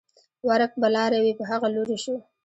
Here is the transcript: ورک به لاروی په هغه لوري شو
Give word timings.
ورک 0.47 0.71
به 0.81 0.87
لاروی 0.95 1.33
په 1.39 1.43
هغه 1.51 1.67
لوري 1.75 1.97
شو 2.03 2.15